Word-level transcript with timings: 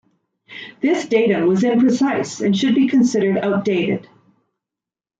This 0.81 1.05
datum 1.07 1.45
was 1.47 1.59
imprecise 1.61 2.43
and 2.43 2.57
should 2.57 2.73
be 2.73 2.87
considered 2.87 3.37
outdated. 3.37 4.09